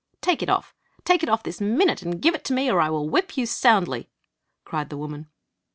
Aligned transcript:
"Take 0.19 0.41
it 0.41 0.49
©fff 0.49 0.73
Tske 1.05 1.21
it 1.21 1.29
oflf 1.29 1.43
this 1.43 1.61
minute 1.61 2.01
and 2.01 2.19
give 2.19 2.33
it 2.33 2.49
me— 2.49 2.71
or 2.71 2.81
I 2.81 2.89
will 2.89 3.07
whip 3.07 3.37
you 3.37 3.45
soundly!" 3.45 4.09
cried 4.65 4.89
the 4.89 4.97
woman. 4.97 5.29